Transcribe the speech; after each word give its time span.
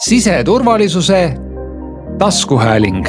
siseturvalisuse 0.00 1.34
taskuhääling 2.18 3.06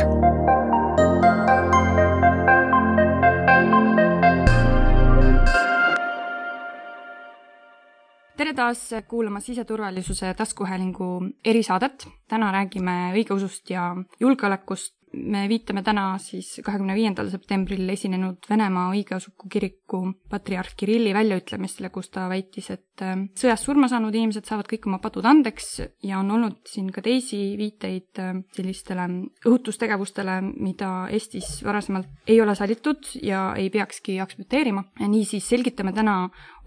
tere 8.37 8.53
taas 8.53 8.89
kuulama 9.07 9.39
siseturvalisuse 9.39 10.33
taskuhäälingu 10.33 11.23
erisaadet. 11.45 12.07
täna 12.27 12.51
räägime 12.51 13.11
õigeusust 13.13 13.69
ja 13.69 13.95
julgeolekust 14.19 14.96
me 15.13 15.45
viitame 15.49 15.81
täna 15.85 16.09
siis 16.21 16.57
kahekümne 16.65 16.95
viiendal 16.97 17.29
septembril 17.31 17.87
esinenud 17.89 18.47
Venemaa 18.49 18.89
õigeusuku 18.95 19.49
kiriku 19.51 20.01
patriarh 20.29 20.73
Kirilli 20.77 21.13
väljaütlemistele, 21.15 21.89
kus 21.93 22.09
ta 22.13 22.27
väitis, 22.31 22.69
et 22.73 23.03
äh, 23.05 23.15
sõjas 23.39 23.63
surma 23.63 23.89
saanud 23.91 24.15
inimesed 24.15 24.47
saavad 24.47 24.67
kõik 24.69 24.87
oma 24.89 24.99
padud 25.03 25.25
andeks 25.27 25.69
ja 26.03 26.19
on 26.19 26.31
olnud 26.35 26.59
siin 26.67 26.89
ka 26.93 27.03
teisi 27.05 27.39
viiteid 27.59 28.21
äh, 28.23 28.33
sellistele 28.55 29.07
õhutustegevustele, 29.45 30.39
mida 30.57 30.91
Eestis 31.13 31.61
varasemalt 31.65 32.27
ei 32.27 32.41
ole 32.43 32.55
sallitud 32.57 33.13
ja 33.23 33.49
ei 33.57 33.69
peakski 33.73 34.19
aktsepteerima. 34.23 34.83
niisiis 35.07 35.47
selgitame 35.47 35.93
täna 35.95 36.17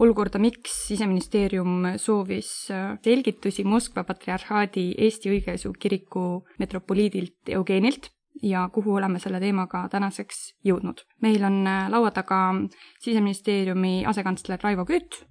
olukorda, 0.01 0.41
miks 0.41 0.87
Siseministeerium 0.91 1.93
soovis 2.01 2.70
äh, 2.73 2.97
selgitusi 3.05 3.65
Moskva 3.69 4.05
patriarhaadi 4.09 4.95
Eesti 4.98 5.31
Õigeusu 5.34 5.75
Kiriku 5.79 6.47
metropoliidilt 6.59 7.53
Eugenilt 7.53 8.11
ja 8.43 8.69
kuhu 8.73 8.95
oleme 8.95 9.19
selle 9.20 9.41
teemaga 9.41 9.84
tänaseks 9.93 10.55
jõudnud. 10.65 11.05
meil 11.23 11.45
on 11.45 11.66
äh, 11.66 11.89
laua 11.91 12.11
taga 12.11 12.55
Siseministeeriumi 13.01 14.05
asekantsler 14.06 14.61
Raivo 14.62 14.84
Küüt. 14.84 15.25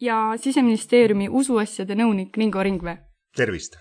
ja 0.00 0.34
Siseministeeriumi 0.36 1.28
usuasjade 1.28 1.94
nõunik 1.94 2.36
Ringo 2.36 2.62
Ringvee. 2.62 2.98
tervist! 3.36 3.76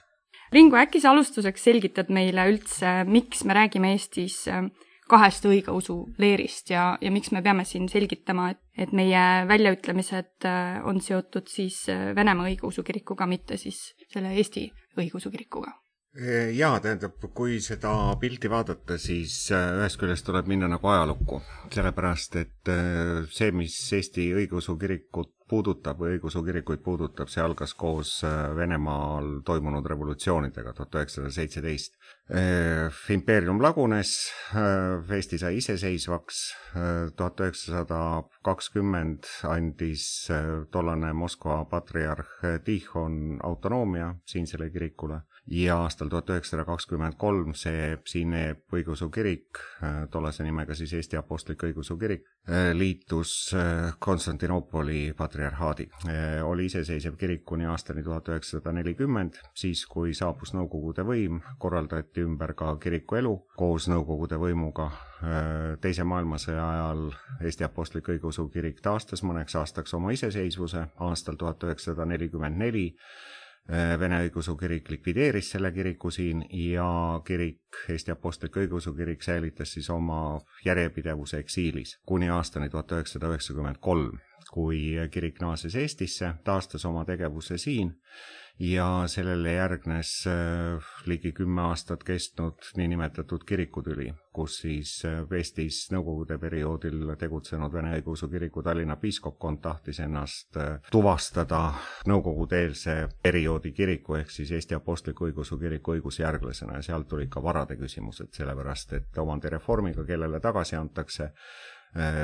Ringo, 0.53 0.77
äkki 0.77 0.99
sa 1.01 1.09
alustuseks 1.11 1.63
selgitad 1.63 2.11
meile 2.13 2.45
üldse, 2.45 3.03
miks 3.09 3.43
me 3.43 3.53
räägime 3.53 3.93
Eestis 3.95 4.47
äh, 4.47 4.67
kahest 5.09 5.45
õigeusu 5.45 6.13
leerist 6.17 6.69
ja, 6.69 6.97
ja 7.01 7.11
miks 7.11 7.31
me 7.31 7.41
peame 7.41 7.65
siin 7.65 7.89
selgitama, 7.89 8.51
et, 8.51 8.61
et 8.77 8.93
meie 8.93 9.47
väljaütlemised 9.49 10.45
äh, 10.45 10.81
on 10.85 11.01
seotud 11.01 11.47
siis 11.47 11.85
Venemaa 11.89 12.51
õigeusu 12.51 12.83
kirikuga, 12.83 13.25
mitte 13.25 13.57
siis 13.57 13.93
selle 14.13 14.35
Eesti 14.35 14.69
õigeusu 14.97 15.31
kirikuga? 15.31 15.82
Jaa, 16.53 16.77
tähendab, 16.77 17.17
kui 17.33 17.57
seda 17.63 17.91
pilti 18.21 18.49
vaadata, 18.51 18.99
siis 19.01 19.33
äh, 19.53 19.71
ühest 19.79 19.97
küljest 19.97 20.27
tuleb 20.27 20.49
minna 20.51 20.69
nagu 20.69 20.91
ajalukku, 20.91 21.39
sellepärast 21.73 22.37
et 22.37 22.69
äh, 22.69 23.23
see, 23.33 23.49
mis 23.55 23.77
Eesti 23.97 24.27
õigeusu 24.37 24.77
kirikut 24.77 25.33
puudutab 25.49 25.97
või 25.97 26.15
õigeusu 26.15 26.43
kirikuid 26.45 26.83
puudutab, 26.85 27.31
see 27.33 27.41
algas 27.41 27.73
koos 27.73 28.13
äh, 28.29 28.45
Venemaal 28.53 29.39
toimunud 29.45 29.89
revolutsioonidega 29.89 30.75
tuhat 30.77 31.01
üheksasada 31.01 31.33
seitseteist. 31.33 31.97
impeerium 33.09 33.59
lagunes, 33.61 34.13
Eesti 35.17 35.37
sai 35.41 35.57
iseseisvaks, 35.57 36.45
tuhat 37.17 37.41
üheksasada 37.41 37.99
kakskümmend 38.45 39.27
andis 39.49 40.29
tollane 40.71 41.11
Moskva 41.13 41.65
patriarh 41.65 42.61
Tihon 42.63 43.39
autonoomia 43.43 44.13
siinsele 44.29 44.69
kirikule 44.69 45.23
ja 45.47 45.77
aastal 45.77 46.07
tuhat 46.07 46.29
üheksasada 46.29 46.63
kakskümmend 46.65 47.17
kolm 47.19 47.51
see 47.57 47.97
siinne 48.07 48.43
õigeusu 48.73 49.09
kirik, 49.11 49.59
äh, 49.83 50.05
tollase 50.11 50.43
nimega 50.43 50.75
siis 50.75 50.93
Eesti 50.95 51.17
Apostlik-Õigeusu 51.19 51.97
Kirik, 51.99 52.23
äh, 52.47 52.71
liitus 52.73 53.51
äh, 53.57 53.91
Konstantinoopoli 53.99 55.13
patriarhaadi. 55.17 55.89
oli 56.43 56.65
iseseisev 56.65 57.15
kirik 57.19 57.43
kuni 57.45 57.65
aastani 57.65 58.03
tuhat 58.03 58.29
üheksasada 58.29 58.71
nelikümmend, 58.71 59.39
siis 59.53 59.85
kui 59.85 60.13
saabus 60.13 60.53
Nõukogude 60.53 61.03
võim, 61.03 61.41
korraldati 61.59 62.23
ümber 62.23 62.53
ka 62.53 62.75
kiriku 62.77 63.19
elu 63.19 63.35
koos 63.57 63.89
Nõukogude 63.91 64.39
võimuga. 64.39 64.91
teise 65.81 66.03
maailmasõja 66.03 66.63
ajal 66.69 67.11
Eesti 67.41 67.63
Apostlik-Õigeusu 67.63 68.49
Kirik 68.51 68.81
taastas 68.81 69.23
mõneks 69.23 69.55
aastaks 69.55 69.93
oma 69.93 70.11
iseseisvuse 70.11 70.87
aastal 70.99 71.35
tuhat 71.35 71.63
üheksasada 71.63 72.05
nelikümmend 72.05 72.57
neli 72.57 72.93
Vene 73.71 74.17
Õigeusu 74.25 74.57
Kirik 74.59 74.89
likvideeris 74.91 75.53
selle 75.53 75.69
kiriku 75.71 76.09
siin 76.11 76.41
ja 76.51 77.21
kirik, 77.23 77.61
Eesti 77.89 78.11
Apostlik-Õigeusu 78.11 78.91
Kirik 78.97 79.23
säilitas 79.23 79.71
siis 79.73 79.87
oma 79.89 80.41
järjepidevuse 80.65 81.39
eksiilis 81.39 81.95
kuni 82.05 82.27
aastani 82.29 82.69
tuhat 82.69 82.91
üheksasada 82.91 83.31
üheksakümmend 83.31 83.79
kolm, 83.79 84.19
kui 84.53 84.93
kirik 85.11 85.41
naases 85.41 85.75
Eestisse, 85.81 86.35
taastas 86.45 86.85
oma 86.85 87.05
tegevuse 87.09 87.57
siin 87.57 87.95
ja 88.59 89.03
sellele 89.07 89.53
järgnes 89.53 90.27
äh, 90.27 90.83
ligi 91.05 91.31
kümme 91.31 91.61
aastat 91.61 92.03
kestnud 92.03 92.67
niinimetatud 92.77 93.41
kirikutüli, 93.49 94.13
kus 94.33 94.59
siis 94.61 94.91
äh, 95.05 95.23
Eestis 95.37 95.87
Nõukogude 95.91 96.37
perioodil 96.39 97.15
tegutsenud 97.19 97.73
Vene 97.73 97.95
Õigeusu 97.97 98.29
Kiriku 98.29 98.61
Tallinna 98.63 98.95
piiskopkond 99.01 99.61
tahtis 99.61 99.99
ennast 100.05 100.57
äh, 100.57 100.77
tuvastada 100.91 101.63
Nõukogude-eelse 102.07 102.97
perioodi 103.23 103.73
kiriku 103.73 104.19
ehk 104.21 104.31
siis 104.31 104.51
Eesti 104.51 104.77
Apostlik-Õigeusu 104.77 105.57
Kiriku 105.59 105.97
õigusjärglasena 105.97 106.77
ja 106.77 106.89
sealt 106.91 107.09
tulid 107.09 107.33
ka 107.33 107.43
varade 107.43 107.77
küsimused, 107.79 108.35
sellepärast 108.37 108.93
et 108.99 109.17
omandireformiga, 109.17 110.05
kellele 110.05 110.39
tagasi 110.39 110.77
antakse, 110.77 111.31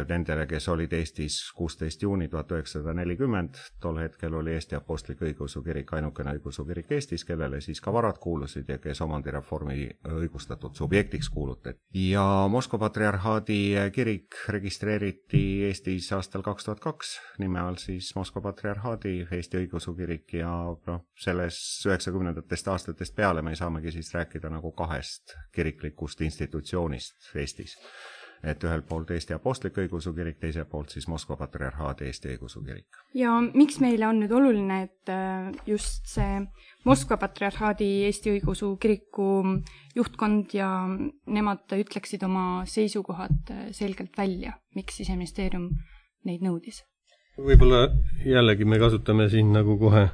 nendele, 0.09 0.45
kes 0.49 0.67
olid 0.67 0.93
Eestis 0.93 1.51
kuusteist 1.55 2.01
juuni 2.01 2.27
tuhat 2.27 2.51
üheksasada 2.51 2.93
nelikümmend, 2.97 3.59
tol 3.81 3.99
hetkel 4.01 4.33
oli 4.33 4.55
Eesti 4.57 4.75
Apostlik-Õigeusu 4.75 5.61
Kirik 5.63 5.93
ainukene 5.93 6.33
õigeusu 6.37 6.65
kirik 6.65 6.91
Eestis, 6.97 7.25
kellele 7.25 7.61
siis 7.61 7.81
ka 7.81 7.93
varad 7.93 8.17
kuulusid 8.21 8.69
ja 8.69 8.79
kes 8.81 9.01
omandireformi 9.05 9.89
õigustatud 10.19 10.75
subjektiks 10.77 11.29
kuulutati. 11.29 11.79
ja 11.93 12.47
Moskva 12.49 12.79
patriarhaadi 12.79 13.59
kirik 13.93 14.41
registreeriti 14.47 15.63
Eestis 15.69 16.11
aastal 16.17 16.41
kaks 16.41 16.65
tuhat 16.65 16.79
kaks, 16.79 17.15
nime 17.39 17.59
all 17.59 17.77
siis 17.77 18.11
Moskva 18.15 18.41
patriarhaadi 18.49 19.27
Eesti 19.31 19.63
Õigeusu 19.63 19.95
Kirik 19.95 20.33
ja 20.33 20.53
noh, 20.87 21.05
selles 21.17 21.59
üheksakümnendatest 21.85 22.67
aastatest 22.67 23.15
peale 23.15 23.41
me 23.41 23.55
saamegi 23.55 23.91
siis 23.91 24.13
rääkida 24.13 24.49
nagu 24.49 24.71
kahest 24.71 25.35
kiriklikust 25.53 26.21
institutsioonist 26.21 27.35
Eestis 27.35 27.77
et 28.43 28.63
ühelt 28.63 28.85
poolt 28.87 29.11
Eesti 29.11 29.35
Apostlik-Õigeusu 29.35 30.13
Kirik, 30.15 30.37
teiselt 30.39 30.69
poolt 30.71 30.93
siis 30.93 31.07
Moskva 31.11 31.35
Patriarhaadi 31.39 32.07
Eesti 32.07 32.31
Õigeusu 32.33 32.61
Kirik. 32.63 32.99
ja 33.13 33.35
miks 33.41 33.79
meile 33.83 34.07
on 34.07 34.21
nüüd 34.23 34.31
oluline, 34.35 34.81
et 34.87 35.11
äh, 35.11 35.49
just 35.67 36.07
see 36.07 36.39
Moskva 36.87 37.17
Patriarhaadi 37.19 37.89
Eesti 38.07 38.37
Õigeusu 38.37 38.75
Kiriku 38.79 39.41
juhtkond 39.95 40.55
ja 40.55 40.69
nemad 41.27 41.75
ütleksid 41.75 42.23
oma 42.23 42.63
seisukohad 42.69 43.51
äh, 43.51 43.65
selgelt 43.75 44.15
välja, 44.17 44.55
miks 44.75 45.01
Siseministeerium 45.01 45.73
neid 46.27 46.45
nõudis? 46.45 46.85
võib-olla 47.39 47.89
jällegi 48.27 48.65
me 48.67 48.79
kasutame 48.79 49.29
siin 49.31 49.51
nagu 49.55 49.77
kohe 49.79 50.09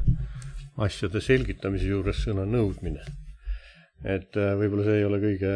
asjade 0.81 1.22
selgitamise 1.22 1.88
juures 1.90 2.25
sõna 2.25 2.46
nõudmine. 2.50 3.06
et 4.02 4.34
äh, 4.34 4.57
võib-olla 4.57 4.90
see 4.90 4.97
ei 4.97 5.06
ole 5.06 5.22
kõige 5.22 5.53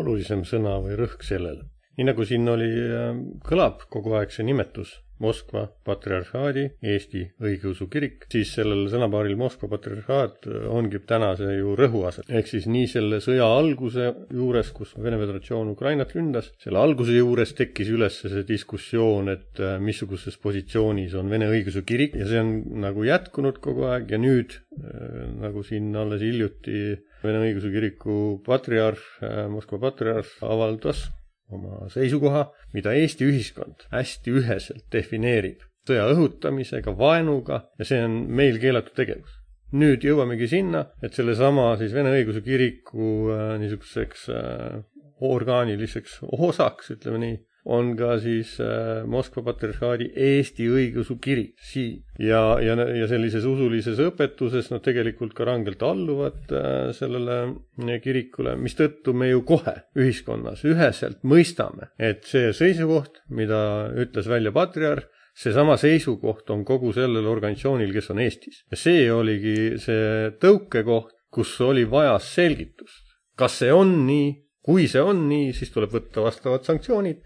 olulisem 0.00 0.48
sõna 0.48 0.78
või 0.80 0.96
rõhk 0.96 1.28
sellele 1.28 1.68
nii 1.98 2.08
nagu 2.08 2.24
siin 2.24 2.48
oli, 2.48 2.68
äh, 2.72 3.16
kõlab 3.44 3.86
kogu 3.92 4.16
aeg 4.18 4.32
see 4.32 4.46
nimetus 4.48 4.98
Moskva 5.22 5.68
patriarhaadi 5.86 6.64
Eesti 6.82 7.20
õigeusu 7.44 7.86
kirik, 7.92 8.24
siis 8.32 8.50
sellel 8.56 8.88
sõnapaaril 8.90 9.36
Moskva 9.38 9.68
patriarhaat 9.70 10.48
äh, 10.48 10.64
ongi 10.72 11.02
täna 11.06 11.34
see 11.38 11.58
ju 11.58 11.76
rõhuase. 11.78 12.24
ehk 12.28 12.48
siis 12.50 12.66
nii 12.66 12.88
selle 12.90 13.20
sõja 13.22 13.46
alguse 13.58 14.08
juures, 14.32 14.72
kus 14.74 14.96
Vene 14.96 15.20
Föderatsioon 15.20 15.74
Ukrainat 15.76 16.16
ründas, 16.16 16.50
selle 16.64 16.80
alguse 16.80 17.14
juures 17.14 17.54
tekkis 17.60 17.92
üles 17.92 18.18
see 18.24 18.42
diskussioon, 18.48 19.30
et 19.36 19.62
äh, 19.62 19.78
missuguses 19.78 20.40
positsioonis 20.42 21.14
on 21.20 21.30
Vene 21.30 21.52
õigeusu 21.52 21.84
kirik 21.86 22.16
ja 22.18 22.26
see 22.26 22.42
on 22.42 22.56
nagu 22.82 23.04
jätkunud 23.06 23.60
kogu 23.62 23.86
aeg 23.92 24.10
ja 24.10 24.18
nüüd 24.18 24.58
nagu 25.42 25.62
siin 25.66 25.92
alles 25.96 26.22
hiljuti 26.24 26.96
Vene 27.22 27.42
õigeusu 27.44 27.68
kiriku 27.70 28.14
patriarh, 28.46 29.02
Moskva 29.52 29.78
patriarh 29.84 30.40
avaldas 30.42 31.04
oma 31.52 31.88
seisukoha, 31.92 32.46
mida 32.74 32.94
Eesti 32.96 33.28
ühiskond 33.28 33.86
hästi 33.92 34.34
üheselt 34.40 34.86
defineerib 34.92 35.62
sõja 35.88 36.06
õhutamisega, 36.12 36.94
vaenuga 36.98 37.64
ja 37.78 37.86
see 37.86 38.02
on 38.04 38.18
meil 38.30 38.58
keelatud 38.62 38.94
tegevus. 38.98 39.38
nüüd 39.72 40.04
jõuamegi 40.04 40.46
sinna, 40.50 40.82
et 41.00 41.14
sellesama 41.16 41.70
siis 41.80 41.94
Vene 41.96 42.10
Õigeusu 42.12 42.42
Kiriku 42.44 43.30
äh, 43.32 43.54
niisuguseks 43.62 44.26
äh, 44.28 44.82
orgaaniliseks 45.24 46.18
osaks, 46.36 46.90
ütleme 46.92 47.22
nii, 47.22 47.38
on 47.64 47.92
ka 47.98 48.16
siis 48.22 48.56
äh, 48.60 49.04
Moskva 49.06 49.44
patriarhaadi 49.46 50.08
Eesti 50.18 50.66
õigeusu 50.66 51.18
kirik 51.22 51.60
siin. 51.62 52.02
ja, 52.18 52.58
ja, 52.62 52.74
ja 52.74 53.06
sellises 53.10 53.44
usulises 53.46 54.00
õpetuses 54.02 54.70
nad 54.72 54.82
tegelikult 54.82 55.34
ka 55.36 55.46
rangelt 55.46 55.82
alluvad 55.86 56.50
äh, 56.50 56.90
sellele 56.96 57.38
äh, 57.46 58.00
kirikule, 58.02 58.56
mistõttu 58.58 59.14
me 59.14 59.30
ju 59.30 59.44
kohe 59.46 59.76
ühiskonnas 59.98 60.64
üheselt 60.66 61.22
mõistame, 61.22 61.92
et 61.98 62.26
see 62.26 62.50
seisukoht, 62.56 63.22
mida 63.30 63.92
ütles 63.94 64.26
välja 64.30 64.52
patriarh, 64.54 65.06
seesama 65.38 65.78
seisukoht 65.80 66.50
on 66.52 66.64
kogu 66.68 66.90
sellel 66.92 67.28
organisatsioonil, 67.30 67.92
kes 67.94 68.10
on 68.12 68.22
Eestis. 68.24 68.64
ja 68.70 68.78
see 68.80 69.06
oligi 69.12 69.78
see 69.80 70.32
tõukekoht, 70.42 71.14
kus 71.32 71.54
oli 71.62 71.86
vaja 71.88 72.18
selgitust. 72.18 73.06
kas 73.38 73.62
see 73.62 73.70
on 73.72 74.02
nii, 74.08 74.34
kui 74.62 74.88
see 74.90 75.00
on 75.02 75.28
nii, 75.30 75.54
siis 75.54 75.70
tuleb 75.70 75.94
võtta 75.94 76.26
vastavad 76.26 76.66
sanktsioonid 76.66 77.22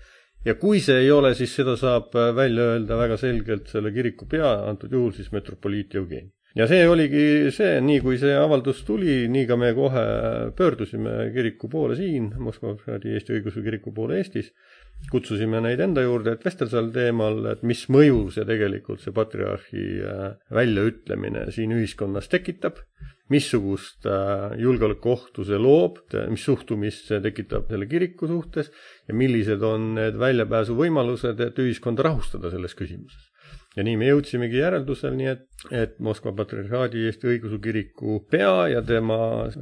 ja 0.47 0.55
kui 0.61 0.81
see 0.85 1.03
ei 1.03 1.11
ole, 1.11 1.35
siis 1.35 1.53
seda 1.59 1.77
saab 1.81 2.15
välja 2.37 2.73
öelda 2.73 2.99
väga 3.01 3.19
selgelt 3.21 3.71
selle 3.73 3.93
kiriku 3.95 4.29
pea, 4.31 4.53
antud 4.71 4.93
juhul 4.95 5.13
siis 5.17 5.33
metropoliit 5.35 5.95
Jevgeni. 5.99 6.31
Ja 6.57 6.65
see 6.65 6.87
oligi 6.89 7.51
see, 7.53 7.81
nii 7.85 7.99
kui 8.01 8.17
see 8.17 8.33
avaldus 8.33 8.79
tuli, 8.89 9.27
nii 9.29 9.45
ka 9.49 9.59
me 9.61 9.75
kohe 9.77 10.05
pöördusime 10.57 11.27
kiriku 11.35 11.69
poole 11.69 11.99
siin, 11.99 12.31
Moskva 12.41 12.73
Patriarhaadi 12.73 13.13
Eesti 13.13 13.35
Õigeusu 13.37 13.65
Kiriku 13.67 13.93
poole 13.93 14.23
Eestis, 14.23 14.49
kutsusime 15.11 15.61
neid 15.63 15.81
enda 15.83 16.03
juurde, 16.03 16.35
et 16.35 16.45
vestelda 16.47 16.79
sel 16.79 16.89
teemal, 16.95 17.39
et 17.53 17.63
mis 17.67 17.85
mõju 17.93 18.27
see 18.35 18.47
tegelikult, 18.49 19.03
see 19.03 19.15
patriarhi 19.15 19.85
äh, 20.03 20.25
väljaütlemine 20.55 21.47
siin 21.55 21.75
ühiskonnas 21.77 22.31
tekitab, 22.33 22.81
missugust 23.33 24.07
äh, 24.07 24.57
julgeolekuohtu 24.63 25.47
see 25.47 25.59
loob, 25.61 26.01
mis 26.33 26.47
suhtumist 26.47 27.11
see 27.11 27.21
tekitab 27.23 27.71
selle 27.71 27.89
kiriku 27.91 28.29
suhtes 28.31 28.73
ja 29.07 29.15
millised 29.19 29.63
on 29.67 29.95
need 29.99 30.19
väljapääsuvõimalused, 30.23 31.43
et 31.43 31.63
ühiskonda 31.63 32.07
rahustada 32.07 32.51
selles 32.55 32.75
küsimuses. 32.79 33.31
Ja 33.77 33.85
nii 33.85 33.99
me 34.01 34.09
jõudsimegi 34.09 34.57
järeldusel, 34.59 35.13
nii 35.19 35.29
et, 35.29 35.45
et 35.75 35.99
Moskva 36.03 36.33
Patriarhaadi 36.39 37.05
Eesti 37.11 37.29
Õigeusu 37.35 37.61
Kiriku 37.63 38.23
pea 38.33 38.71
ja 38.73 38.81
tema 38.83 39.19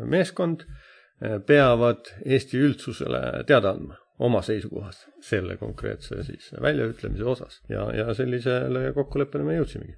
meeskond 0.06 0.62
eh, 0.64 1.40
peavad 1.44 2.12
Eesti 2.22 2.62
üldsusele 2.62 3.42
teada 3.48 3.74
andma 3.74 3.98
oma 4.18 4.42
seisukohad 4.46 4.98
selle 5.22 5.56
konkreetse 5.58 6.22
siis 6.26 6.52
väljaütlemise 6.62 7.24
osas 7.24 7.60
ja, 7.68 7.88
ja 7.96 8.14
sellisele 8.14 8.92
kokkuleppele 8.94 9.46
me 9.46 9.56
jõudsimegi 9.58 9.96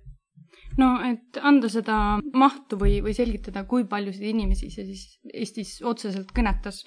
no 0.81 0.93
et 1.05 1.41
anda 1.45 1.69
seda 1.73 1.99
mahtu 2.37 2.79
või, 2.81 3.01
või 3.05 3.17
selgitada, 3.17 3.67
kui 3.69 3.85
paljusid 3.89 4.25
inimesi 4.31 4.71
see 4.73 4.87
siis 4.89 5.05
Eestis 5.33 5.77
otseselt 5.85 6.33
kõnetas, 6.37 6.83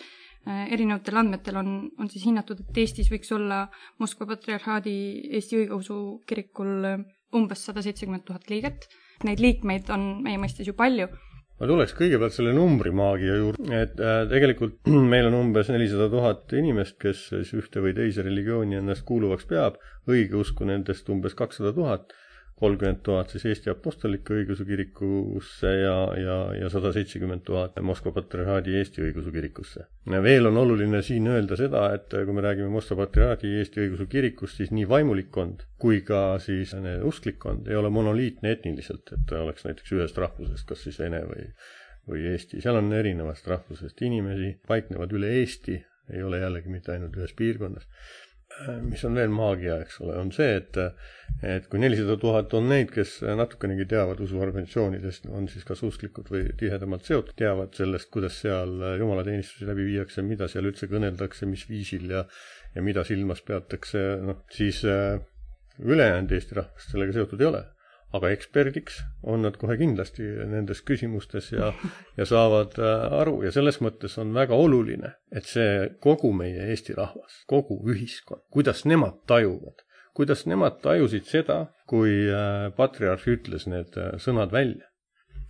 eh, 0.47 0.65
erinevatel 0.73 1.21
andmetel 1.21 1.61
on, 1.61 1.71
on 1.99 2.09
siis 2.11 2.25
hinnatud, 2.25 2.63
et 2.65 2.81
Eestis 2.83 3.11
võiks 3.13 3.31
olla 3.35 3.65
Moskva 4.01 4.29
Patriarhaadi 4.33 4.97
Eesti 5.37 5.63
Õigeusu 5.63 5.99
Kirikul 6.27 6.89
umbes 7.35 7.65
sada 7.65 7.83
seitsekümmend 7.85 8.25
tuhat 8.25 8.49
liiget. 8.49 8.87
Neid 9.27 9.41
liikmeid 9.43 9.89
on 9.93 10.23
meie 10.25 10.39
mõistes 10.41 10.67
ju 10.67 10.73
palju. 10.77 11.09
Ma 11.59 11.67
tuleks 11.67 11.95
kõigepealt 11.97 12.35
selle 12.35 12.53
numbrimaagia 12.55 13.35
juurde, 13.41 13.67
et 13.75 13.99
äh, 13.99 14.21
tegelikult 14.31 14.79
meil 15.13 15.27
on 15.29 15.37
umbes 15.41 15.71
nelisada 15.73 16.09
tuhat 16.11 16.55
inimest, 16.55 16.97
kes 17.01 17.27
siis 17.33 17.53
ühte 17.57 17.83
või 17.83 17.95
teise 17.97 18.25
religiooni 18.25 18.79
ennast 18.79 19.05
kuuluvaks 19.09 19.49
peab, 19.49 19.79
õigeusku 20.09 20.67
nendest 20.69 21.09
umbes 21.11 21.35
kakssada 21.37 21.75
tuhat 21.75 22.15
kolmkümmend 22.59 22.99
tuhat 23.03 23.31
siis 23.31 23.45
Eesti 23.49 23.71
Apostliku 23.71 24.35
Õigeusu 24.35 24.65
Kirikusse 24.67 25.71
ja, 25.79 25.95
ja, 26.19 26.37
ja 26.59 26.69
sada 26.71 26.91
seitsekümmend 26.95 27.45
tuhat 27.47 27.79
Moskva 27.85 28.11
Patriarhaadi 28.15 28.75
Eesti 28.79 29.03
Õigeusu 29.05 29.31
Kirikusse. 29.31 29.85
veel 30.23 30.49
on 30.49 30.57
oluline 30.57 31.01
siin 31.05 31.27
öelda 31.27 31.55
seda, 31.59 31.85
et 31.95 32.11
kui 32.11 32.35
me 32.35 32.43
räägime 32.43 32.69
Moskva 32.73 33.05
Patriarhaadi 33.05 33.53
Eesti 33.61 33.85
Õigeusu 33.85 34.09
Kirikust, 34.11 34.59
siis 34.59 34.73
nii 34.75 34.87
vaimulikkond 34.89 35.63
kui 35.79 36.01
ka 36.05 36.39
siis 36.43 36.75
usklikkond 37.03 37.67
ei 37.67 37.75
ole 37.79 37.89
monoliitne 37.89 38.51
etniliselt, 38.57 39.13
et 39.15 39.35
oleks 39.39 39.65
näiteks 39.65 39.95
ühest 39.95 40.17
rahvusest, 40.19 40.67
kas 40.67 40.83
siis 40.83 40.99
vene 40.99 41.21
või, 41.27 41.45
või 42.09 42.25
eesti, 42.33 42.59
seal 42.61 42.81
on 42.81 42.91
erinevast 42.93 43.47
rahvusest 43.47 44.01
inimesi, 44.03 44.57
paiknevad 44.67 45.15
üle 45.15 45.31
Eesti, 45.39 45.79
ei 46.13 46.23
ole 46.25 46.41
jällegi 46.41 46.71
mitte 46.73 46.91
ainult 46.91 47.15
ühes 47.15 47.35
piirkonnas 47.37 47.87
mis 48.83 49.03
on 49.07 49.15
veel 49.15 49.31
maagia, 49.33 49.79
eks 49.83 49.99
ole, 50.03 50.17
on 50.19 50.31
see, 50.35 50.59
et 50.59 50.79
et 51.45 51.67
kui 51.71 51.79
nelisada 51.79 52.17
tuhat 52.19 52.53
on 52.57 52.67
neid, 52.67 52.89
kes 52.91 53.19
natukenegi 53.37 53.85
teavad 53.91 54.19
usuorganisatsioonidest, 54.25 55.29
on 55.31 55.47
siis 55.51 55.63
kas 55.67 55.83
usklikud 55.87 56.31
või 56.33 56.43
tihedamalt 56.59 57.07
seotud, 57.07 57.35
teavad 57.39 57.75
sellest, 57.77 58.09
kuidas 58.11 58.41
seal 58.43 58.73
jumalateenistusi 58.99 59.69
läbi 59.69 59.87
viiakse, 59.91 60.25
mida 60.25 60.49
seal 60.51 60.67
üldse 60.67 60.89
kõneldakse, 60.91 61.47
mis 61.49 61.67
viisil 61.69 62.09
ja 62.11 62.25
ja 62.75 62.83
mida 62.85 63.01
silmas 63.07 63.41
peatakse, 63.41 64.01
noh, 64.21 64.43
siis 64.53 64.83
äh, 64.85 65.17
ülejäänud 65.79 66.31
Eesti 66.35 66.59
rahvast 66.59 66.91
sellega 66.93 67.15
seotud 67.15 67.41
ei 67.41 67.47
ole 67.49 67.63
aga 68.15 68.31
eksperdiks 68.33 69.01
on 69.29 69.43
nad 69.45 69.57
kohe 69.61 69.75
kindlasti 69.77 70.25
nendes 70.49 70.81
küsimustes 70.85 71.51
ja, 71.53 71.71
ja 72.17 72.25
saavad 72.25 72.77
äh, 72.81 73.05
aru 73.21 73.43
ja 73.45 73.53
selles 73.53 73.79
mõttes 73.85 74.17
on 74.21 74.33
väga 74.33 74.57
oluline, 74.57 75.13
et 75.31 75.45
see 75.49 75.89
kogu 76.01 76.31
meie 76.35 76.69
Eesti 76.73 76.97
rahvas, 76.97 77.43
kogu 77.49 77.79
ühiskond, 77.91 78.41
kuidas 78.53 78.85
nemad 78.89 79.21
tajuvad, 79.29 79.83
kuidas 80.17 80.45
nemad 80.49 80.79
tajusid 80.83 81.29
seda, 81.29 81.59
kui 81.89 82.25
äh, 82.33 82.69
patriarh 82.77 83.27
ütles 83.29 83.67
need 83.69 83.97
äh, 83.97 84.15
sõnad 84.21 84.55
välja. 84.55 84.85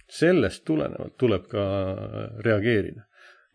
sellest 0.10 0.64
tulenevalt 0.66 1.18
tuleb 1.22 1.44
ka 1.48 1.64
reageerida. 2.42 3.04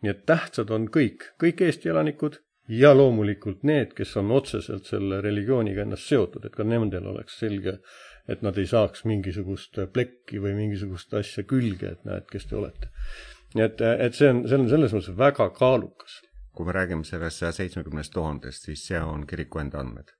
nii 0.02 0.10
et 0.10 0.20
tähtsad 0.26 0.70
on 0.70 0.86
kõik, 0.88 1.32
kõik 1.40 1.60
Eesti 1.66 1.88
elanikud 1.90 2.38
ja 2.68 2.94
loomulikult 2.94 3.62
need, 3.62 3.92
kes 3.96 4.16
on 4.16 4.30
otseselt 4.32 4.86
selle 4.86 5.20
religiooniga 5.20 5.82
ennast 5.82 6.08
seotud, 6.08 6.44
et 6.44 6.54
ka 6.54 6.64
nendel 6.64 7.06
oleks 7.10 7.38
selge 7.38 7.78
et 8.28 8.42
nad 8.42 8.58
ei 8.58 8.68
saaks 8.68 9.04
mingisugust 9.08 9.78
plekki 9.92 10.40
või 10.42 10.54
mingisugust 10.56 11.12
asja 11.18 11.44
külge, 11.48 11.94
et 11.94 12.04
näed, 12.08 12.26
kes 12.30 12.48
te 12.48 12.56
olete. 12.56 12.90
nii 13.54 13.64
et, 13.66 13.80
et 14.08 14.16
see 14.16 14.30
on, 14.32 14.44
see 14.48 14.58
on 14.58 14.68
selles 14.70 14.94
mõttes 14.96 15.16
väga 15.18 15.50
kaalukas. 15.58 16.20
kui 16.54 16.66
me 16.66 16.72
räägime 16.72 17.04
sellest 17.04 17.42
saja 17.42 17.52
seitsmekümnest 17.52 18.12
tuhandest, 18.14 18.68
siis 18.68 18.86
see 18.88 19.00
on 19.00 19.26
kiriku 19.26 19.60
enda 19.60 19.80
andmed. 19.84 20.12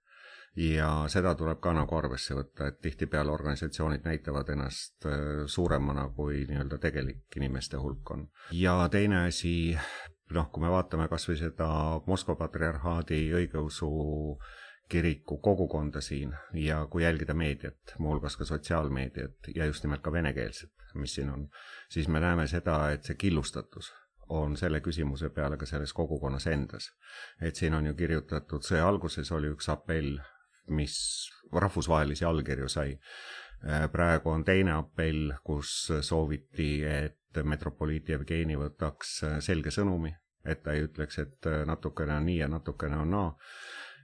ja 0.57 0.91
seda 1.11 1.35
tuleb 1.35 1.61
ka 1.61 1.73
nagu 1.75 1.97
arvesse 1.97 2.35
võtta, 2.37 2.69
et 2.69 2.81
tihtipeale 2.83 3.33
organisatsioonid 3.33 4.05
näitavad 4.05 4.53
ennast 4.55 5.07
äh, 5.07 5.47
suuremana, 5.47 6.09
kui 6.17 6.45
nii-öelda 6.51 6.79
tegelik 6.79 7.37
inimeste 7.37 7.81
hulk 7.81 8.11
on. 8.11 8.29
ja 8.53 8.77
teine 8.93 9.25
asi, 9.31 9.79
noh, 10.31 10.51
kui 10.53 10.63
me 10.63 10.71
vaatame 10.71 11.09
kas 11.09 11.29
või 11.29 11.41
seda 11.41 11.71
Moskva 12.07 12.37
patriarhaadi 12.37 13.25
õigeusu 13.41 13.91
kiriku 14.89 15.39
kogukonda 15.39 16.01
siin 16.01 16.35
ja 16.53 16.87
kui 16.91 17.03
jälgida 17.03 17.35
meediat, 17.35 17.95
muuhulgas 17.99 18.37
ka 18.37 18.45
sotsiaalmeediat 18.45 19.49
ja 19.55 19.67
just 19.67 19.85
nimelt 19.85 20.03
ka 20.03 20.13
venekeelset, 20.13 20.73
mis 20.95 21.15
siin 21.15 21.31
on, 21.31 21.49
siis 21.89 22.09
me 22.09 22.21
näeme 22.21 22.47
seda, 22.47 22.91
et 22.91 23.05
see 23.05 23.17
killustatus 23.19 23.93
on 24.29 24.57
selle 24.57 24.81
küsimuse 24.81 25.29
peale 25.31 25.57
ka 25.57 25.67
selles 25.67 25.93
kogukonnas 25.93 26.47
endas. 26.47 26.91
et 27.41 27.57
siin 27.57 27.75
on 27.75 27.87
ju 27.87 27.95
kirjutatud, 27.95 28.65
sõja 28.65 28.89
alguses 28.89 29.33
oli 29.33 29.51
üks 29.53 29.69
apell, 29.73 30.19
mis 30.69 30.97
rahvusvahelisi 31.53 32.25
allkirju 32.25 32.69
sai. 32.69 32.99
praegu 33.93 34.31
on 34.31 34.45
teine 34.45 34.73
apell, 34.73 35.33
kus 35.45 35.93
sooviti, 36.01 36.85
et 36.85 37.43
metropoliit 37.43 38.09
Jevgeni 38.09 38.57
võtaks 38.57 39.21
selge 39.41 39.71
sõnumi, 39.71 40.13
et 40.45 40.63
ta 40.63 40.73
ei 40.73 40.85
ütleks, 40.85 41.19
et 41.19 41.49
natukene 41.67 42.17
on 42.17 42.27
nii 42.27 42.39
ja 42.39 42.49
natukene 42.49 42.97
on 42.97 43.11
naa 43.11 43.31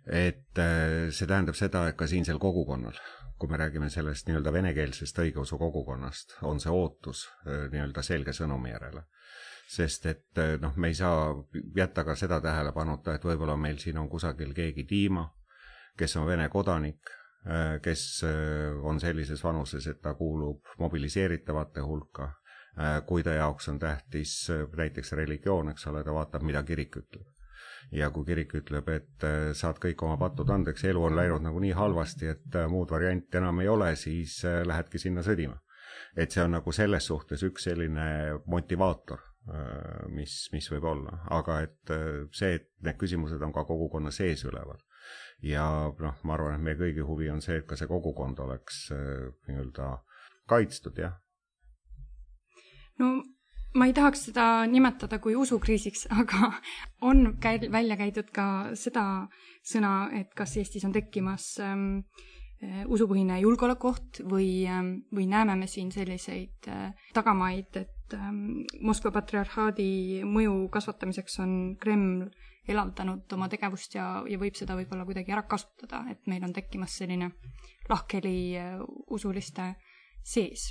et 0.07 0.59
äh, 0.59 1.11
see 1.13 1.29
tähendab 1.29 1.57
seda, 1.59 1.87
et 1.89 1.97
ka 1.99 2.09
siinsel 2.09 2.39
kogukonnal, 2.41 2.97
kui 3.41 3.49
me 3.51 3.59
räägime 3.61 3.91
sellest 3.93 4.29
nii-öelda 4.29 4.53
venekeelsest 4.53 5.19
õigeusu 5.25 5.59
kogukonnast, 5.61 6.39
on 6.49 6.61
see 6.61 6.73
ootus 6.73 7.27
äh, 7.47 7.67
nii-öelda 7.73 8.05
selge 8.07 8.35
sõnumi 8.37 8.73
järele. 8.73 9.07
sest 9.71 10.07
et 10.11 10.39
äh, 10.39 10.57
noh, 10.61 10.75
me 10.77 10.89
ei 10.91 10.95
saa 10.99 11.35
jätta 11.77 12.05
ka 12.05 12.17
seda 12.19 12.41
tähelepanuta, 12.41 13.15
et 13.15 13.25
võib-olla 13.25 13.57
meil 13.57 13.79
siin 13.79 13.99
on 13.99 14.09
kusagil 14.11 14.55
keegi 14.55 14.87
Dima, 14.89 15.29
kes 15.97 16.17
on 16.17 16.27
Vene 16.27 16.49
kodanik, 16.49 17.17
kes 17.83 18.23
on 18.85 18.99
sellises 19.01 19.41
vanuses, 19.45 19.87
et 19.87 20.01
ta 20.03 20.13
kuulub 20.15 20.75
mobiliseeritavate 20.79 21.81
hulka, 21.81 22.27
kui 23.09 23.23
ta 23.25 23.33
jaoks 23.33 23.69
on 23.73 23.79
tähtis 23.81 24.35
näiteks 24.77 25.13
religioon, 25.17 25.71
eks 25.73 25.87
ole, 25.89 26.05
ta 26.05 26.13
vaatab, 26.13 26.45
mida 26.45 26.63
kirik 26.69 26.97
ütleb 27.01 27.25
ja 27.93 28.11
kui 28.15 28.27
kirik 28.29 28.55
ütleb, 28.61 28.89
et 28.93 29.27
äh, 29.27 29.51
saad 29.57 29.81
kõik 29.83 30.03
oma 30.07 30.19
patud 30.21 30.51
andeks, 30.53 30.85
elu 30.89 31.03
on 31.09 31.17
läinud 31.19 31.45
nagu 31.45 31.63
nii 31.63 31.73
halvasti, 31.77 32.31
et 32.35 32.59
äh, 32.59 32.69
muud 32.71 32.91
varianti 32.93 33.41
enam 33.41 33.63
ei 33.63 33.71
ole, 33.71 33.95
siis 33.99 34.41
äh, 34.49 34.61
lähedki 34.67 35.01
sinna 35.03 35.25
sõdima. 35.27 35.59
et 36.17 36.33
see 36.33 36.43
on 36.43 36.51
nagu 36.57 36.73
selles 36.75 37.07
suhtes 37.07 37.43
üks 37.47 37.69
selline 37.69 38.05
motivaator, 38.51 39.21
mis, 40.11 40.33
mis 40.53 40.67
võib 40.73 40.85
olla, 40.91 41.21
aga 41.31 41.61
et 41.63 41.93
see, 42.35 42.57
et 42.57 42.67
need 42.83 42.99
küsimused 42.99 43.43
on 43.47 43.53
ka 43.55 43.63
kogukonna 43.69 44.11
sees 44.11 44.43
üleval 44.45 44.81
ja 45.47 45.65
noh, 46.01 46.17
ma 46.27 46.35
arvan, 46.35 46.57
et 46.57 46.65
meie 46.67 46.79
kõigi 46.81 47.07
huvi 47.07 47.31
on 47.31 47.43
see, 47.45 47.61
et 47.63 47.67
ka 47.69 47.79
see 47.79 47.89
kogukond 47.91 48.43
oleks 48.43 48.89
nii-öelda 48.91 49.93
kaitstud, 50.51 50.99
jah. 50.99 51.15
no 52.99 53.13
ma 53.75 53.87
ei 53.87 53.95
tahaks 53.95 54.27
seda 54.31 54.47
nimetada 54.71 55.21
kui 55.23 55.37
usukriisiks, 55.39 56.07
aga 56.21 56.53
on 57.07 57.37
käi-, 57.43 57.71
välja 57.73 57.99
käidud 58.01 58.33
ka 58.35 58.47
seda 58.79 59.05
sõna, 59.63 60.11
et 60.17 60.35
kas 60.37 60.57
Eestis 60.59 60.87
on 60.89 60.95
tekkimas 60.97 61.53
ähm, 61.63 61.87
äh, 62.65 62.83
usupõhine 62.91 63.41
julgeolekuoht 63.43 64.23
või 64.31 64.67
ähm,, 64.67 65.01
või 65.15 65.29
näeme 65.31 65.57
me 65.61 65.71
siin 65.71 65.93
selliseid 65.95 66.71
äh, 66.71 66.91
tagamaid, 67.17 67.71
et 67.77 68.17
ähm, 68.19 68.63
Moskva 68.83 69.15
patriarhaadi 69.21 70.23
mõju 70.27 70.65
kasvatamiseks 70.75 71.41
on 71.45 71.59
Kreml 71.81 72.31
elavdanud 72.71 73.33
oma 73.35 73.49
tegevust 73.51 73.95
ja, 73.97 74.21
ja 74.29 74.39
võib 74.39 74.59
seda 74.59 74.77
võib-olla 74.79 75.07
kuidagi 75.09 75.33
ära 75.35 75.47
kasutada, 75.49 76.05
et 76.11 76.27
meil 76.31 76.45
on 76.47 76.53
tekkimas 76.55 76.99
selline 77.01 77.33
lahkheli 77.91 78.39
äh, 78.59 78.79
usuliste 79.11 79.75
sees 80.27 80.71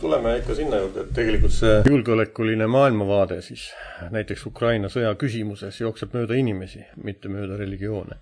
tuleme 0.00 0.36
ikka 0.38 0.54
sinna 0.54 0.76
juurde, 0.82 1.06
et 1.06 1.12
tegelikult 1.16 1.54
see 1.56 1.82
julgeolekuline 1.88 2.66
maailmavaade 2.70 3.40
siis 3.44 3.70
näiteks 4.12 4.46
Ukraina 4.46 4.90
sõja 4.92 5.14
küsimuses 5.20 5.80
jookseb 5.80 6.14
mööda 6.16 6.36
inimesi, 6.36 6.84
mitte 7.04 7.32
mööda 7.32 7.56
religioone 7.60 8.20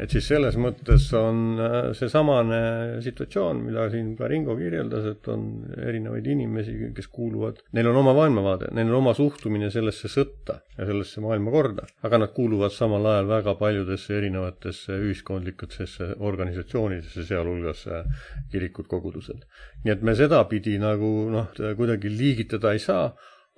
et 0.00 0.10
siis 0.10 0.26
selles 0.26 0.56
mõttes 0.60 1.06
on 1.18 1.60
äh, 1.62 1.76
seesamane 1.96 2.60
situatsioon, 3.04 3.62
mida 3.68 3.86
siin 3.92 4.12
ka 4.18 4.28
Ringo 4.30 4.56
kirjeldas, 4.58 5.06
et 5.12 5.28
on 5.32 5.46
erinevaid 5.78 6.26
inimesi, 6.34 6.74
kes 6.96 7.08
kuuluvad, 7.14 7.60
neil 7.76 7.90
on 7.92 8.00
oma 8.02 8.14
maailmavaade, 8.18 8.72
neil 8.74 8.90
on 8.90 9.00
oma 9.02 9.14
suhtumine 9.16 9.70
sellesse 9.74 10.10
sõtta 10.10 10.58
ja 10.78 10.88
sellesse 10.88 11.22
maailmakorda, 11.24 11.86
aga 12.06 12.22
nad 12.24 12.34
kuuluvad 12.36 12.74
samal 12.74 13.06
ajal 13.12 13.30
väga 13.30 13.56
paljudesse 13.60 14.18
erinevatesse 14.18 14.98
ühiskondlikutesse 15.06 16.14
organisatsioonidesse, 16.18 17.26
sealhulgas 17.30 17.86
äh, 17.88 18.28
kirikud, 18.52 18.90
kogudused. 18.90 19.46
nii 19.84 19.94
et 19.94 20.02
me 20.02 20.14
sedapidi 20.18 20.78
nagu 20.82 21.10
noh, 21.30 21.50
kuidagi 21.54 22.10
liigitada 22.10 22.74
ei 22.74 22.82
saa, 22.82 23.12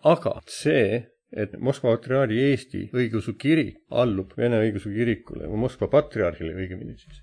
aga 0.05 0.39
see, 0.51 1.16
et 1.33 1.57
Moskva 1.59 1.97
patriarhi 1.97 2.39
Eesti 2.51 2.87
õigeusu 2.95 3.35
kirik 3.39 3.83
allub 3.91 4.35
Vene 4.39 4.61
õigeusu 4.63 4.93
kirikule 4.95 5.49
või 5.51 5.65
Moskva 5.67 5.89
patriarhile 5.91 6.55
õigemini 6.55 6.97
siis. 6.99 7.23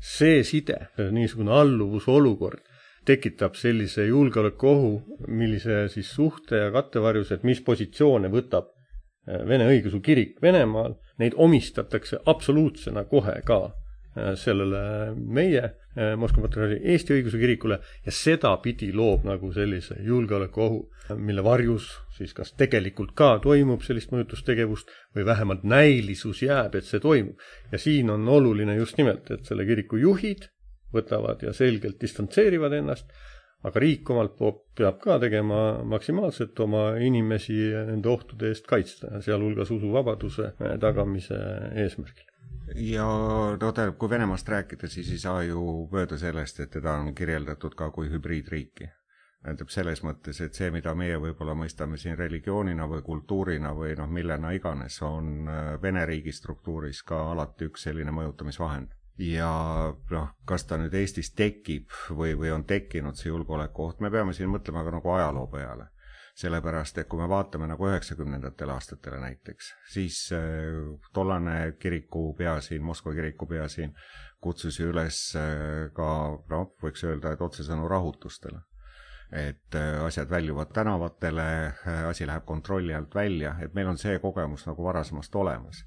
see 0.00 0.44
side, 0.46 0.76
niisugune 1.10 1.52
alluvusolukord 1.52 2.62
tekitab 3.04 3.56
sellise 3.56 4.06
julgeolekuohu, 4.06 5.16
millise 5.28 5.86
siis 5.88 6.10
suhte 6.14 6.60
ja 6.60 6.70
kattevarjus, 6.74 7.32
et 7.32 7.44
mis 7.48 7.60
positsioone 7.64 8.30
võtab 8.32 8.70
äh, 8.70 9.42
Vene 9.48 9.66
õigeusu 9.70 10.02
kirik 10.04 10.38
Venemaal, 10.42 10.98
neid 11.18 11.36
omistatakse 11.36 12.20
absoluutsena 12.26 13.04
kohe 13.10 13.40
ka 13.46 13.60
äh, 13.66 14.34
sellele 14.36 14.82
meie 15.16 15.64
Moskva 16.16 16.44
patriarhi 16.44 16.76
Eesti 16.92 17.16
õigeusu 17.16 17.38
kirikule 17.40 17.80
ja 18.06 18.12
sedapidi 18.14 18.92
loob 18.94 19.24
nagu 19.26 19.48
sellise 19.52 19.96
julgeolekuohu, 20.06 20.84
mille 21.18 21.42
varjus 21.42 21.88
siis 22.20 22.34
kas 22.36 22.52
tegelikult 22.58 23.14
ka 23.18 23.32
toimub 23.42 23.82
sellist 23.82 24.12
mõjutustegevust 24.14 24.92
või 25.16 25.26
vähemalt 25.26 25.64
näilisus 25.66 26.44
jääb, 26.44 26.76
et 26.76 26.86
see 26.86 27.02
toimub. 27.02 27.40
ja 27.72 27.78
siin 27.78 28.10
on 28.10 28.28
oluline 28.28 28.76
just 28.76 28.98
nimelt, 29.00 29.30
et 29.30 29.44
selle 29.48 29.66
kiriku 29.66 29.98
juhid 30.00 30.46
võtavad 30.94 31.42
ja 31.42 31.52
selgelt 31.56 32.00
distantseerivad 32.02 32.72
ennast, 32.78 33.10
aga 33.64 33.82
riik 33.82 34.10
omalt 34.10 34.36
poolt 34.38 34.62
peab 34.76 34.98
ka 35.02 35.18
tegema 35.22 35.82
maksimaalselt 35.84 36.60
oma 36.60 36.84
inimesi 37.02 37.58
nende 37.92 38.08
ohtude 38.08 38.52
eest 38.52 38.66
kaitsta, 38.70 39.20
sealhulgas 39.24 39.72
usuvabaduse 39.74 40.52
tagamise 40.80 41.38
eesmärgil 41.84 42.29
ja 42.74 43.04
no 43.60 43.72
tähendab, 43.72 43.98
kui 43.98 44.10
Venemaast 44.10 44.48
rääkida, 44.48 44.88
siis 44.88 45.10
ei 45.10 45.18
saa 45.18 45.42
ju 45.42 45.88
mööda 45.92 46.18
sellest, 46.18 46.60
et 46.60 46.70
teda 46.70 46.98
on 47.00 47.14
kirjeldatud 47.14 47.74
ka 47.74 47.90
kui 47.90 48.10
hübriidriiki 48.12 48.90
tähendab 49.40 49.70
selles 49.72 50.02
mõttes, 50.04 50.40
et 50.44 50.56
see, 50.56 50.68
mida 50.72 50.92
meie 50.94 51.16
võib-olla 51.20 51.54
mõistame 51.56 51.96
siin 52.00 52.16
religioonina 52.18 52.84
või 52.88 53.00
kultuurina 53.02 53.72
või 53.76 53.94
noh, 53.96 54.08
millena 54.08 54.52
iganes, 54.52 55.00
on 55.02 55.48
äh, 55.48 55.70
Vene 55.82 56.04
riigi 56.06 56.32
struktuuris 56.36 57.02
ka 57.08 57.22
alati 57.32 57.70
üks 57.70 57.86
selline 57.88 58.12
mõjutamisvahend. 58.12 58.96
ja 59.20 59.48
noh, 60.10 60.28
kas 60.48 60.64
ta 60.64 60.76
nüüd 60.80 60.94
Eestis 60.96 61.32
tekib 61.36 61.88
või, 62.10 62.34
või 62.36 62.52
on 62.52 62.64
tekkinud 62.64 63.16
see 63.16 63.28
julgeolekuoht, 63.28 64.00
me 64.00 64.10
peame 64.10 64.32
siin 64.36 64.48
mõtlema 64.48 64.84
ka 64.84 64.94
nagu 64.96 65.12
ajaloo 65.16 65.46
peale 65.52 65.88
sellepärast, 66.40 66.98
et 66.98 67.08
kui 67.10 67.20
me 67.20 67.28
vaatame 67.28 67.68
nagu 67.70 67.88
üheksakümnendatele 67.88 68.72
aastatele 68.72 69.20
näiteks, 69.20 69.70
siis 69.92 70.22
äh, 70.36 70.80
tollane 71.12 71.74
kirikupea 71.78 72.58
siin, 72.64 72.82
Moskva 72.82 73.14
kirikupea 73.14 73.68
siin, 73.68 73.94
kutsus 74.40 74.80
ju 74.80 74.90
üles 74.94 75.20
äh, 75.38 75.90
ka 75.96 76.08
noh, 76.52 76.74
võiks 76.82 77.04
öelda, 77.08 77.34
et 77.34 77.44
otsesõnu 77.44 77.88
rahutustele 77.88 78.64
et 79.30 79.76
äh, 79.78 80.00
asjad 80.02 80.30
väljuvad 80.30 80.72
tänavatele, 80.74 81.44
asi 82.08 82.26
läheb 82.26 82.44
kontrolli 82.48 82.94
alt 82.94 83.14
välja, 83.14 83.54
et 83.62 83.76
meil 83.78 83.92
on 83.92 83.98
see 83.98 84.18
kogemus 84.18 84.66
nagu 84.66 84.82
varasemast 84.82 85.36
olemas. 85.38 85.84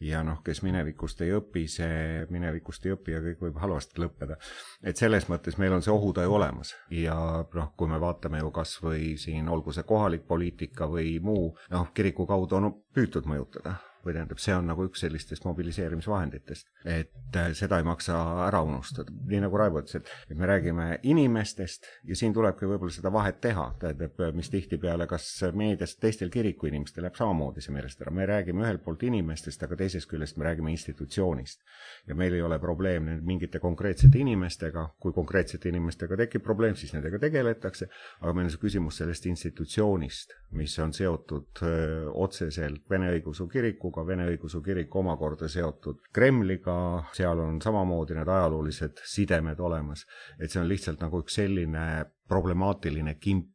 Ja 0.00 0.22
noh, 0.26 0.42
kes 0.44 0.62
minevikust 0.62 1.20
ei 1.24 1.32
õpi, 1.36 1.64
see 1.70 2.26
minevikust 2.30 2.86
ei 2.86 2.94
õpi 2.96 3.14
ja 3.14 3.22
kõik 3.24 3.42
võib 3.46 3.60
halvasti 3.62 4.02
lõppeda. 4.02 4.36
et 4.82 4.96
selles 4.96 5.28
mõttes 5.32 5.58
meil 5.58 5.72
on 5.72 5.82
see 5.82 5.94
ohutaju 5.94 6.36
olemas 6.38 6.74
ja 6.90 7.16
noh, 7.54 7.72
kui 7.76 7.88
me 7.88 8.00
vaatame 8.00 8.42
ju 8.42 8.50
kas 8.50 8.76
või 8.82 9.16
siin 9.18 9.48
olgu 9.48 9.72
see 9.72 9.88
kohalik 9.88 10.26
poliitika 10.28 10.88
või 10.90 11.18
muu, 11.20 11.54
noh, 11.70 11.92
kiriku 11.94 12.26
kaudu 12.26 12.60
on 12.60 12.72
püütud 12.94 13.26
mõjutada 13.26 13.76
või 14.06 14.16
tähendab, 14.16 14.40
see 14.42 14.54
on 14.54 14.68
nagu 14.70 14.86
üks 14.86 15.02
sellistest 15.04 15.46
mobiliseerimisvahenditest, 15.48 16.70
et 16.84 17.36
äh, 17.36 17.50
seda 17.58 17.80
ei 17.80 17.86
maksa 17.86 18.18
ära 18.46 18.62
unustada, 18.66 19.12
nii 19.30 19.42
nagu 19.44 19.58
Raivo 19.60 19.82
ütles, 19.82 19.98
et, 20.00 20.12
et 20.30 20.38
me 20.38 20.48
räägime 20.48 20.88
inimestest 21.02 21.88
ja 22.06 22.18
siin 22.18 22.34
tulebki 22.36 22.68
võib-olla 22.70 22.94
seda 22.94 23.12
vahet 23.12 23.40
teha, 23.44 23.68
tähendab, 23.82 24.20
mis 24.36 24.50
tihtipeale 24.52 25.08
kas 25.10 25.28
meedias 25.56 25.96
teistel 26.00 26.30
kiriku 26.32 26.70
inimestel 26.70 27.06
jääb 27.06 27.18
samamoodi 27.18 27.64
see 27.64 27.74
meelest 27.74 28.02
ära, 28.02 28.14
me 28.14 28.26
räägime 28.28 28.64
ühelt 28.64 28.84
poolt 28.84 29.02
inimestest, 29.06 29.62
aga 29.66 29.78
teisest 29.82 30.10
küljest 30.10 30.38
me 30.38 30.46
räägime 30.48 30.72
institutsioonist. 30.74 31.62
ja 32.06 32.14
meil 32.14 32.34
ei 32.34 32.42
ole 32.42 32.58
probleem 32.58 33.08
mingite 33.26 33.58
konkreetsete 33.58 34.18
inimestega, 34.18 34.88
kui 35.00 35.12
konkreetsete 35.12 35.68
inimestega 35.68 36.16
tekib 36.16 36.42
probleem, 36.42 36.76
siis 36.76 36.92
nendega 36.94 37.18
tegeletakse, 37.22 37.88
aga 38.20 38.32
meil 38.32 38.48
on 38.48 38.54
see 38.54 38.62
küsimus 38.62 39.00
sellest 39.00 39.26
institutsioonist, 39.26 40.34
mis 40.56 40.76
on 40.82 40.92
seotud 40.96 41.62
öö, 41.62 42.10
otseselt 42.26 42.84
Vene 42.90 43.10
Õigeusu 43.14 43.48
Kirikuga, 43.50 43.95
ka 43.96 44.04
Vene 44.06 44.28
Õigeusu 44.30 44.60
Kirik 44.64 44.94
omakorda 44.96 45.48
seotud 45.48 46.04
Kremliga, 46.14 46.76
seal 47.16 47.40
on 47.40 47.60
samamoodi 47.64 48.16
need 48.18 48.28
ajaloolised 48.28 49.02
sidemed 49.08 49.60
olemas, 49.60 50.04
et 50.38 50.52
see 50.52 50.60
on 50.60 50.68
lihtsalt 50.68 51.02
nagu 51.04 51.22
üks 51.24 51.38
selline 51.40 51.86
problemaatiline 52.28 53.16
kimp. 53.20 53.52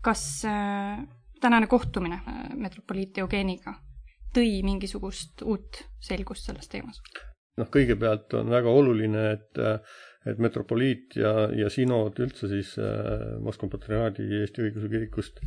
kas 0.00 0.44
äh, 0.48 1.00
tänane 1.40 1.66
kohtumine 1.66 2.22
äh, 2.22 2.44
metropoliit 2.56 3.18
Eugeeniga 3.18 3.74
tõi 4.34 4.62
mingisugust 4.64 5.42
uut 5.42 5.82
selgust 6.00 6.46
selles 6.46 6.70
teemas? 6.70 7.02
noh, 7.58 7.68
kõigepealt 7.68 8.38
on 8.38 8.48
väga 8.54 8.70
oluline, 8.70 9.26
et 9.34 9.60
et 10.28 10.40
metropoliit 10.42 11.16
ja, 11.16 11.32
ja 11.56 11.70
sinood 11.72 12.18
üldse 12.20 12.48
siis 12.50 12.74
äh, 12.76 13.38
Moskva 13.40 13.70
patriarhaadi 13.72 14.26
Eesti 14.42 14.66
Õigeusu 14.66 14.90
Kirikust 14.92 15.40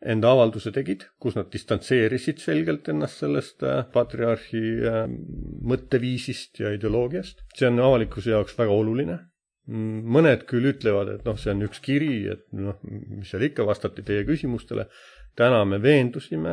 enda 0.00 0.32
avalduse 0.32 0.72
tegid, 0.72 1.04
kus 1.20 1.36
nad 1.36 1.50
distantseerisid 1.52 2.40
selgelt 2.40 2.88
ennast 2.92 3.20
sellest 3.20 3.64
äh, 3.66 3.82
patriarhi 3.92 4.62
äh, 4.88 5.02
mõtteviisist 5.72 6.62
ja 6.62 6.72
ideoloogiast. 6.76 7.44
see 7.56 7.68
on 7.68 7.80
avalikkuse 7.84 8.32
jaoks 8.32 8.56
väga 8.58 8.72
oluline. 8.72 9.18
Mm, 9.70 10.02
mõned 10.16 10.46
küll 10.48 10.70
ütlevad, 10.72 11.12
et 11.14 11.26
noh, 11.28 11.36
see 11.38 11.52
on 11.52 11.66
üks 11.68 11.82
kiri, 11.84 12.14
et 12.32 12.46
noh, 12.56 12.80
mis 12.88 13.28
seal 13.30 13.44
ikka, 13.50 13.66
vastati 13.68 14.02
teie 14.06 14.24
küsimustele. 14.28 14.88
täna 15.36 15.64
me 15.64 15.78
veendusime 15.78 16.52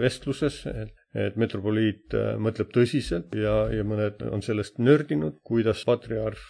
vestluses, 0.00 0.62
et, 0.66 0.92
et 1.16 1.36
metropoliit 1.36 2.14
äh, 2.14 2.36
mõtleb 2.36 2.70
tõsiselt 2.76 3.34
ja, 3.34 3.66
ja 3.72 3.84
mõned 3.88 4.20
on 4.28 4.44
sellest 4.44 4.78
nördinud, 4.78 5.40
kuidas 5.42 5.84
patriarh 5.88 6.44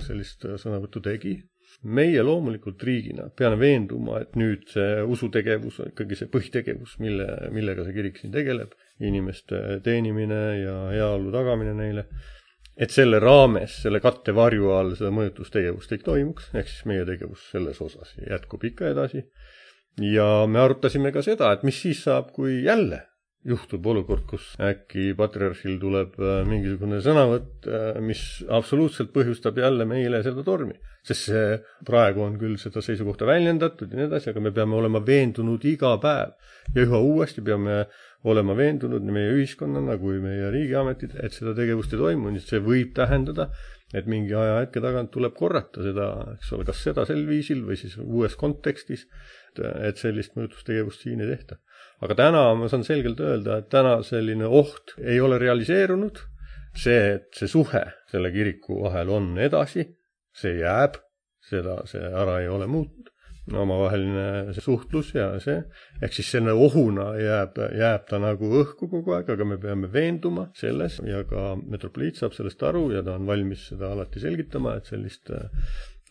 sellist 0.00 0.48
sõnavõttu 0.56 1.04
tegi 1.04 1.42
meie 1.84 2.22
loomulikult 2.24 2.82
riigina 2.86 3.28
peame 3.36 3.58
veenduma, 3.60 4.20
et 4.24 4.38
nüüd 4.40 4.64
see 4.72 5.02
usutegevus 5.14 5.80
on 5.82 5.90
ikkagi 5.92 6.18
see 6.18 6.30
põhitegevus, 6.32 6.96
mille, 7.04 7.26
millega 7.54 7.84
see 7.84 7.96
kirik 7.96 8.20
siin 8.20 8.32
tegeleb, 8.34 8.72
inimeste 9.04 9.80
teenimine 9.84 10.40
ja 10.62 10.76
heaolu 10.94 11.32
tagamine 11.34 11.74
neile, 11.76 12.06
et 12.74 12.90
selle 12.94 13.20
raames, 13.22 13.76
selle 13.84 14.00
kattevarju 14.02 14.72
all 14.74 14.94
seda 14.98 15.12
mõjutustegevust 15.14 15.94
ei 15.94 16.04
toimuks, 16.04 16.50
ehk 16.56 16.70
siis 16.70 16.86
meie 16.90 17.04
tegevus 17.08 17.48
selles 17.52 17.80
osas 17.84 18.16
jätkub 18.24 18.64
ikka 18.70 18.90
edasi. 18.94 19.26
ja 20.00 20.46
me 20.50 20.58
arutasime 20.58 21.12
ka 21.14 21.22
seda, 21.22 21.52
et 21.52 21.62
mis 21.62 21.76
siis 21.80 22.02
saab, 22.02 22.32
kui 22.34 22.62
jälle 22.64 23.04
juhtub 23.44 23.86
olukord, 23.92 24.24
kus 24.28 24.46
äkki 24.62 25.10
patriarhil 25.18 25.76
tuleb 25.80 26.16
äh, 26.20 26.40
mingisugune 26.48 27.00
sõnavõtt, 27.04 27.68
äh, 27.68 28.00
mis 28.04 28.22
absoluutselt 28.48 29.12
põhjustab 29.14 29.60
jälle 29.60 29.86
meile 29.88 30.22
seda 30.24 30.44
tormi. 30.46 30.78
sest 31.04 31.28
see, 31.28 31.58
praegu 31.84 32.22
on 32.24 32.38
küll 32.40 32.56
seda 32.56 32.80
seisukohta 32.80 33.26
väljendatud 33.28 33.90
ja 33.92 33.98
nii 33.98 34.06
edasi, 34.06 34.30
aga 34.32 34.40
me 34.40 34.54
peame 34.56 34.78
olema 34.78 35.02
veendunud 35.04 35.64
iga 35.68 35.98
päev. 36.00 36.32
Ja 36.72 36.86
üha 36.86 37.00
uuesti 37.04 37.44
peame 37.44 37.82
olema 38.24 38.56
veendunud 38.56 39.04
nii 39.04 39.12
meie 39.12 39.34
ühiskonnana 39.36 39.98
kui 40.00 40.16
meie 40.22 40.48
riigiametid, 40.54 41.18
et 41.20 41.36
seda 41.36 41.52
tegevust 41.58 41.92
ei 41.92 42.00
toimu, 42.00 42.32
nii 42.32 42.40
et 42.40 42.54
see 42.54 42.62
võib 42.64 42.94
tähendada, 42.96 43.50
et 43.92 44.08
mingi 44.08 44.32
ajahetke 44.32 44.80
tagant 44.80 45.12
tuleb 45.12 45.36
korrata 45.36 45.84
seda, 45.84 46.08
eks 46.38 46.54
ole, 46.56 46.64
kas 46.64 46.80
seda 46.88 47.04
sel 47.04 47.20
viisil 47.28 47.60
või 47.68 47.76
siis 47.78 47.98
uues 48.00 48.34
kontekstis, 48.40 49.04
et 49.60 50.00
sellist 50.00 50.34
mõjutustegevust 50.38 51.04
siin 51.04 51.22
ei 51.24 51.30
tehta. 51.30 51.58
Aga 52.04 52.16
täna 52.18 52.42
ma 52.58 52.68
saan 52.70 52.84
selgelt 52.86 53.20
öelda, 53.22 53.60
et 53.60 53.70
täna 53.72 53.96
selline 54.06 54.48
oht 54.48 54.96
ei 55.00 55.20
ole 55.20 55.38
realiseerunud. 55.42 56.22
see, 56.74 57.02
et 57.14 57.36
see 57.38 57.46
suhe 57.46 57.84
selle 58.10 58.32
kiriku 58.34 58.80
vahel 58.82 59.12
on 59.14 59.26
edasi, 59.38 59.84
see 60.34 60.56
jääb, 60.58 60.96
seda, 61.38 61.76
see 61.86 62.02
ära 62.02 62.40
ei 62.42 62.48
ole 62.50 62.66
muutnud. 62.66 63.12
Omavaheline 63.54 64.54
suhtlus 64.56 65.12
ja 65.14 65.28
see, 65.38 65.60
ehk 66.02 66.16
siis 66.16 66.32
selle 66.34 66.50
ohuna 66.56 67.10
jääb, 67.20 67.60
jääb 67.78 68.08
ta 68.08 68.18
nagu 68.18 68.48
õhku 68.62 68.88
kogu 68.90 69.14
aeg, 69.14 69.30
aga 69.36 69.46
me 69.46 69.58
peame 69.60 69.90
veenduma 69.92 70.48
selles 70.56 70.96
ja 71.06 71.22
ka 71.28 71.52
metropoliit 71.60 72.18
saab 72.18 72.34
sellest 72.34 72.64
aru 72.66 72.88
ja 72.96 73.04
ta 73.06 73.18
on 73.20 73.28
valmis 73.28 73.68
seda 73.68 73.92
alati 73.92 74.24
selgitama, 74.24 74.78
et 74.80 74.90
sellist 74.90 75.30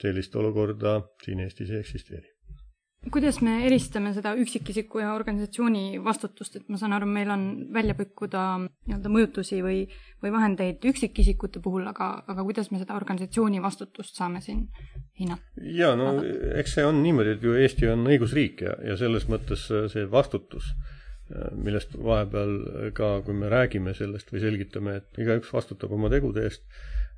sellist 0.03 0.35
olukorda 0.35 1.01
siin 1.25 1.43
Eestis 1.43 1.73
ei 1.73 1.81
eksisteeri 1.81 2.33
kuidas 3.12 3.39
me 3.43 3.57
eristame 3.67 4.13
seda 4.15 4.33
üksikisiku 4.39 5.01
ja 5.01 5.13
organisatsiooni 5.17 6.00
vastutust, 6.03 6.55
et 6.60 6.69
ma 6.72 6.79
saan 6.79 6.95
aru, 6.95 7.07
meil 7.10 7.31
on 7.33 7.43
välja 7.75 7.95
pakkuda 7.98 8.43
nii-öelda 8.63 9.12
mõjutusi 9.12 9.60
või, 9.65 9.81
või 10.24 10.31
vahendeid 10.36 10.86
üksikisikute 10.88 11.62
puhul, 11.63 11.86
aga, 11.89 12.13
aga 12.31 12.45
kuidas 12.48 12.72
me 12.72 12.79
seda 12.81 12.95
organisatsiooni 12.95 13.62
vastutust 13.63 14.15
saame 14.19 14.41
siin 14.45 14.65
hinnata? 15.19 15.43
jaa, 15.60 15.93
no 16.00 16.13
aga... 16.15 16.25
eks 16.63 16.77
see 16.77 16.88
on 16.88 17.03
niimoodi, 17.03 17.36
et 17.38 17.43
ju 17.43 17.55
Eesti 17.60 17.91
on 17.91 18.07
õigusriik 18.07 18.63
ja, 18.67 18.77
ja 18.88 18.98
selles 19.00 19.27
mõttes 19.31 19.67
see 19.67 20.07
vastutus, 20.12 20.72
millest 21.57 21.95
vahepeal 21.98 22.57
ka, 22.95 23.15
kui 23.25 23.36
me 23.36 23.51
räägime 23.51 23.95
sellest 23.98 24.31
või 24.31 24.43
selgitame, 24.43 25.00
et 25.01 25.24
igaüks 25.24 25.51
vastutab 25.53 25.91
oma 25.95 26.12
tegude 26.13 26.43
eest, 26.48 26.63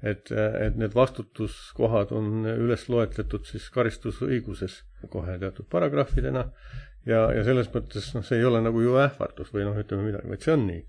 et, 0.04 0.32
et 0.32 0.76
need 0.80 0.96
vastutuskohad 0.96 2.12
on 2.16 2.48
üles 2.56 2.88
loetletud 2.92 3.48
siis 3.48 3.70
karistusõiguses 3.74 4.82
kohe 5.12 5.38
teatud 5.40 5.70
paragrahvidena. 5.72 6.50
Ja, 7.06 7.28
ja 7.36 7.44
selles 7.46 7.70
mõttes 7.70 8.08
noh, 8.16 8.24
see 8.26 8.40
ei 8.40 8.46
ole 8.50 8.64
nagu 8.66 8.82
ju 8.82 8.96
ähvardus 8.98 9.52
või 9.54 9.68
noh, 9.68 9.76
ütleme 9.78 10.08
midagi, 10.08 10.30
vaid 10.32 10.46
see 10.46 10.56
on 10.56 10.70
nii. 10.72 10.86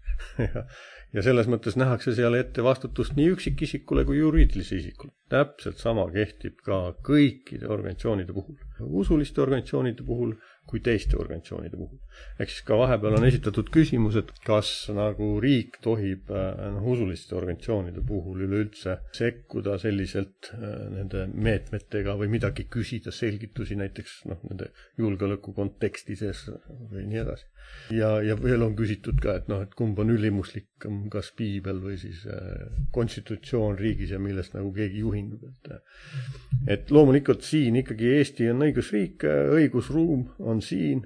Ja, 1.14 1.22
selles 1.22 1.46
mõttes 1.48 1.76
nähakse 1.78 2.12
seal 2.12 2.34
ette 2.36 2.60
vastutust 2.66 3.14
nii 3.16 3.30
üksikisikule 3.32 4.02
kui 4.04 4.18
juriidilisele 4.18 4.82
isikule. 4.82 5.12
täpselt 5.32 5.78
sama 5.80 6.02
kehtib 6.12 6.58
ka 6.66 6.80
kõikide 7.06 7.70
organisatsioonide 7.72 8.34
puhul, 8.36 8.58
usuliste 9.00 9.40
organisatsioonide 9.40 10.04
puhul 10.04 10.34
kui 10.66 10.80
teiste 10.82 11.18
organisatsioonide 11.18 11.78
puhul. 11.78 11.98
ehk 12.40 12.50
siis 12.50 12.64
ka 12.66 12.78
vahepeal 12.80 13.18
on 13.18 13.26
esitatud 13.28 13.70
küsimus, 13.74 14.16
et 14.20 14.32
kas 14.46 14.70
nagu 14.94 15.28
riik 15.42 15.78
tohib 15.84 16.30
äh, 16.34 16.62
noh, 16.74 16.88
usuliste 16.94 17.36
organisatsioonide 17.38 18.02
puhul 18.06 18.44
üleüldse 18.48 18.98
sekkuda 19.16 19.78
selliselt 19.82 20.50
äh, 20.54 20.76
nende 20.96 21.26
meetmetega 21.32 22.16
või 22.20 22.30
midagi 22.36 22.66
küsida, 22.72 23.14
selgitusi 23.14 23.78
näiteks 23.78 24.22
noh, 24.30 24.42
nende 24.50 24.72
julgeoleku 24.98 25.54
konteksti 25.56 26.18
sees 26.18 26.46
või 26.90 27.06
nii 27.10 27.22
edasi. 27.22 27.46
Ja, 27.94 28.10
ja 28.24 28.36
veel 28.40 28.64
on 28.66 28.76
küsitud 28.78 29.20
ka, 29.22 29.36
et 29.40 29.50
noh, 29.50 29.62
et 29.66 29.74
kumb 29.78 29.98
on 30.02 30.12
ülimuslikum, 30.14 31.06
kas 31.12 31.32
piibel 31.36 31.80
või 31.82 31.98
siis 32.00 32.24
äh, 32.30 32.66
konstitutsioon 32.94 33.78
riigis 33.80 34.14
ja 34.14 34.20
millest 34.22 34.56
nagu 34.56 34.72
keegi 34.76 35.02
juhindub, 35.04 35.44
et 35.50 36.72
et 36.76 36.90
loomulikult 36.94 37.44
siin 37.46 37.76
ikkagi 37.82 38.16
Eesti 38.18 38.50
on 38.50 38.64
õigusriik, 38.66 39.26
õigusruum 39.58 40.26
on 40.46 40.62
siin, 40.64 41.04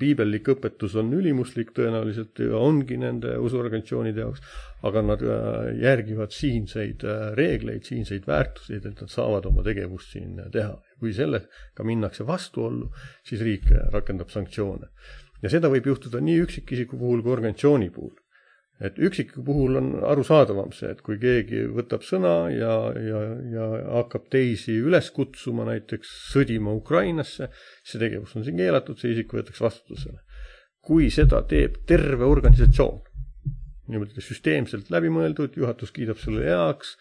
piibellik 0.00 0.48
õpetus 0.52 0.96
on 1.00 1.12
ülimuslik 1.16 1.72
tõenäoliselt 1.76 2.40
ja 2.42 2.58
ongi 2.58 2.98
nende 3.00 3.36
usuorganisatsioonide 3.40 4.24
jaoks, 4.24 4.42
aga 4.86 5.02
nad 5.04 5.24
äh, 5.24 5.70
järgivad 5.80 6.34
siinseid 6.34 7.04
äh, 7.06 7.24
reegleid, 7.38 7.86
siinseid 7.88 8.28
väärtuseid, 8.28 8.86
et 8.86 9.02
nad 9.04 9.12
saavad 9.12 9.48
oma 9.50 9.64
tegevust 9.66 10.16
siin 10.16 10.40
teha. 10.52 10.76
kui 11.00 11.14
sellega 11.16 11.84
minnakse 11.84 12.26
vastuollu, 12.28 12.90
siis 13.24 13.40
riik 13.40 13.70
rakendab 13.92 14.28
sanktsioone. 14.28 14.90
Ja 15.42 15.52
seda 15.52 15.70
võib 15.72 15.86
juhtuda 15.92 16.20
nii 16.24 16.42
üksikisiku 16.46 16.98
puhul 17.00 17.22
kui 17.24 17.32
organisatsiooni 17.32 17.90
puhul 17.94 18.16
et 18.80 18.96
üksiku 18.98 19.42
puhul 19.44 19.76
on 19.76 19.90
arusaadavam 20.08 20.72
see, 20.72 20.88
et 20.94 21.02
kui 21.04 21.18
keegi 21.20 21.66
võtab 21.76 22.04
sõna 22.06 22.34
ja, 22.52 22.72
ja, 22.96 23.20
ja 23.52 23.66
hakkab 23.98 24.30
teisi 24.32 24.78
üles 24.80 25.10
kutsuma 25.16 25.66
näiteks 25.68 26.12
sõdima 26.32 26.72
Ukrainasse, 26.78 27.50
see 27.84 28.00
tegevus 28.00 28.32
on 28.38 28.46
siin 28.46 28.56
keelatud, 28.60 28.96
see 29.00 29.12
isik 29.14 29.36
võetakse 29.36 29.66
vastutusele. 29.66 30.20
kui 30.80 31.10
seda 31.12 31.42
teeb 31.44 31.74
terve 31.86 32.24
organisatsioon, 32.24 33.02
niimoodi 33.92 34.22
süsteemselt 34.24 34.88
läbimõeldud, 34.90 35.58
juhatus 35.60 35.92
kiidab 35.92 36.16
selle 36.22 36.46
heaks, 36.46 36.94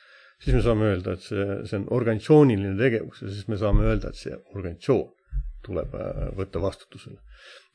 siis 0.43 0.57
me 0.57 0.63
saame 0.65 0.89
öelda, 0.89 1.15
et 1.15 1.23
see, 1.23 1.45
see 1.69 1.79
on 1.79 1.87
organisatsiooniline 1.95 2.75
tegevus 2.75 3.23
ja 3.23 3.31
siis 3.31 3.47
me 3.47 3.59
saame 3.61 3.87
öelda, 3.87 4.11
et 4.11 4.19
see 4.19 4.35
organisatsioon 4.35 5.07
tuleb 5.65 5.95
äh, 5.95 6.27
võtta 6.37 6.61
vastutusele. 6.63 7.19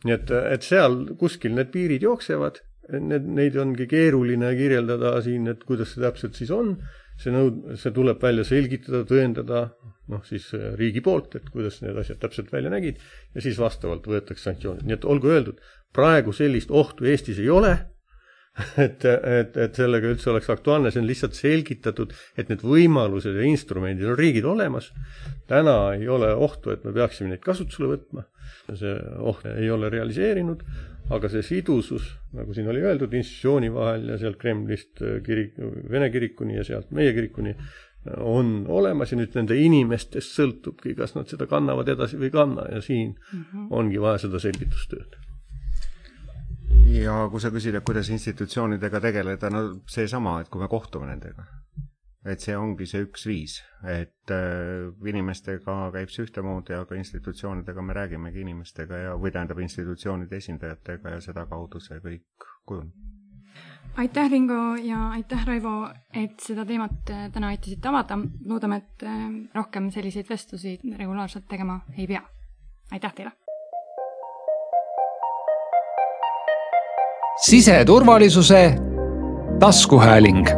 nii 0.05 0.15
et, 0.15 0.31
et 0.31 0.63
seal 0.63 1.03
kuskil 1.21 1.55
need 1.57 1.71
piirid 1.73 2.05
jooksevad 2.05 2.61
need, 2.93 3.27
neid 3.39 3.57
ongi 3.61 3.87
keeruline 3.89 4.51
kirjeldada 4.59 5.17
siin, 5.25 5.49
et 5.53 5.65
kuidas 5.69 5.95
see 5.95 6.05
täpselt 6.05 6.39
siis 6.39 6.53
on, 6.55 6.75
see 7.21 7.33
nõud-, 7.35 7.75
see 7.81 7.95
tuleb 7.95 8.21
välja 8.23 8.45
selgitada, 8.49 9.05
tõendada, 9.09 9.65
noh 10.13 10.25
siis 10.29 10.51
äh, 10.57 10.73
riigi 10.79 11.03
poolt, 11.05 11.37
et 11.39 11.49
kuidas 11.53 11.81
need 11.85 11.99
asjad 12.01 12.21
täpselt 12.23 12.53
välja 12.53 12.73
nägid, 12.73 13.01
ja 13.35 13.45
siis 13.45 13.59
vastavalt 13.61 14.07
võetakse 14.11 14.51
sanktsioonid, 14.51 14.87
nii 14.89 14.99
et 14.99 15.09
olgu 15.09 15.33
öeldud, 15.33 15.63
praegu 15.95 16.35
sellist 16.37 16.73
ohtu 16.75 17.09
Eestis 17.09 17.41
ei 17.43 17.51
ole, 17.53 17.77
et, 18.85 19.05
et, 19.05 19.57
et 19.59 19.79
sellega 19.79 20.13
üldse 20.15 20.31
oleks 20.31 20.51
aktuaalne, 20.53 20.93
see 20.95 21.03
on 21.03 21.09
lihtsalt 21.09 21.35
selgitatud, 21.35 22.13
et 22.39 22.51
need 22.53 22.63
võimalused 22.63 23.35
ja 23.35 23.47
instrumendid 23.49 24.07
on 24.13 24.19
riigil 24.19 24.47
olemas. 24.53 24.93
täna 25.51 25.95
ei 25.97 26.09
ole 26.09 26.31
ohtu, 26.35 26.71
et 26.71 26.85
me 26.87 26.93
peaksime 26.95 27.33
neid 27.33 27.43
kasutusele 27.43 27.91
võtma. 27.97 28.29
see 28.73 28.95
oht 29.19 29.47
ei 29.51 29.71
ole 29.71 29.91
realiseerinud, 29.91 30.63
aga 31.13 31.29
see 31.29 31.43
sidusus, 31.45 32.07
nagu 32.33 32.55
siin 32.55 32.69
oli 32.71 32.85
öeldud, 32.85 33.13
institutsiooni 33.13 33.73
vahel 33.75 34.09
ja 34.15 34.21
sealt 34.23 34.39
Kremlist 34.41 35.03
kirik, 35.27 35.59
Vene 35.91 36.09
kirikuni 36.15 36.57
ja 36.57 36.65
sealt 36.65 36.95
meie 36.95 37.13
kirikuni 37.17 37.57
on 38.21 38.65
olemas 38.69 39.13
ja 39.13 39.19
nüüd 39.19 39.35
nende 39.37 39.57
inimestest 39.59 40.37
sõltubki, 40.37 40.95
kas 40.97 41.15
nad 41.17 41.31
seda 41.31 41.49
kannavad 41.51 41.89
edasi 41.89 42.19
või 42.21 42.29
ei 42.29 42.35
kanna 42.35 42.67
ja 42.71 42.81
siin 42.85 43.15
mm 43.15 43.45
-hmm. 43.45 43.69
ongi 43.71 44.01
vaja 44.01 44.25
seda 44.27 44.39
selgitustööd. 44.39 45.17
Ja 46.95 47.19
kui 47.31 47.41
sa 47.43 47.51
küsid, 47.55 47.75
et 47.75 47.85
kuidas 47.85 48.09
institutsioonidega 48.15 49.01
tegeleda, 49.01 49.51
no 49.51 49.67
seesama, 49.91 50.41
et 50.41 50.49
kui 50.53 50.63
me 50.63 50.71
kohtume 50.71 51.11
nendega 51.11 51.47
et 52.25 52.41
see 52.41 52.55
ongi 52.57 52.87
see 52.89 53.05
üks 53.05 53.27
viis, 53.29 53.59
et 53.85 54.33
äh, 54.33 54.89
inimestega 55.11 55.91
käib 55.93 56.13
see 56.13 56.25
ühtemoodi, 56.25 56.77
aga 56.77 56.97
institutsioonidega 56.97 57.85
me 57.85 57.97
räägimegi 57.97 58.41
inimestega 58.45 59.01
ja, 59.03 59.19
või 59.21 59.35
tähendab 59.35 59.61
institutsioonide 59.61 60.41
esindajatega 60.41 61.17
ja 61.17 61.21
sedakaudu 61.25 61.83
see 61.85 62.01
kõik 62.05 62.49
kujuneb. 62.65 62.97
aitäh, 64.01 64.31
Ringo 64.33 64.61
ja 64.81 65.11
aitäh, 65.19 65.45
Raivo, 65.47 65.77
et 66.17 66.41
seda 66.41 66.65
teemat 66.65 67.13
äh, 67.13 67.29
täna 67.33 67.53
aitasite 67.53 67.93
avada. 67.93 68.19
loodame, 68.47 68.81
et 68.81 69.09
äh, 69.09 69.25
rohkem 69.55 69.93
selliseid 69.93 70.31
vestlusi 70.31 70.79
regulaarselt 70.97 71.49
tegema 71.49 71.83
ei 71.99 72.09
pea. 72.09 72.25
aitäh 72.91 73.21
teile! 73.21 73.44
Siseturvalisuse 77.37 78.75
taskuhääling 79.59 80.49